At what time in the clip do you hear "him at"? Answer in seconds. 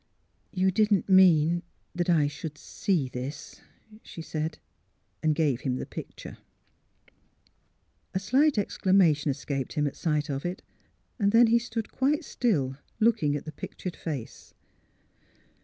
9.73-9.95